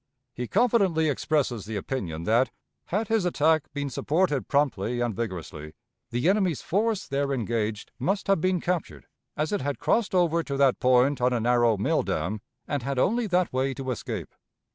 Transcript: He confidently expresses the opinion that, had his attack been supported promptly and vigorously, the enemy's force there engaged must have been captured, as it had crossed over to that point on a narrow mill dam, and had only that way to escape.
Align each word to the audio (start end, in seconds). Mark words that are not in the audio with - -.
He 0.33 0.47
confidently 0.47 1.09
expresses 1.09 1.65
the 1.65 1.75
opinion 1.75 2.23
that, 2.23 2.49
had 2.87 3.07
his 3.07 3.23
attack 3.23 3.71
been 3.71 3.91
supported 3.91 4.47
promptly 4.47 4.99
and 4.99 5.13
vigorously, 5.15 5.73
the 6.09 6.27
enemy's 6.27 6.63
force 6.63 7.07
there 7.07 7.31
engaged 7.31 7.91
must 7.99 8.25
have 8.25 8.41
been 8.41 8.59
captured, 8.59 9.05
as 9.37 9.51
it 9.51 9.61
had 9.61 9.77
crossed 9.77 10.15
over 10.15 10.41
to 10.41 10.57
that 10.57 10.79
point 10.79 11.21
on 11.21 11.33
a 11.33 11.39
narrow 11.39 11.77
mill 11.77 12.01
dam, 12.01 12.41
and 12.67 12.81
had 12.81 12.97
only 12.97 13.27
that 13.27 13.53
way 13.53 13.75
to 13.75 13.91
escape. 13.91 14.33